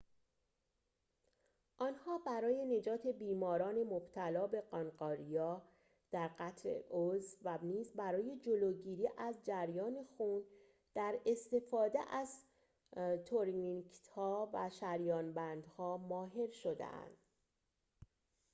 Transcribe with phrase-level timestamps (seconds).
[1.77, 5.61] آنها برای نجات بیماران مبتلا به قانقاریا
[6.11, 10.43] در قطع عضو و نیز برای جلوگیری از جریان خون
[10.95, 12.37] در استفاده از
[13.25, 17.17] تورنیکت‌ها و شریان‌بندها ماهر شدند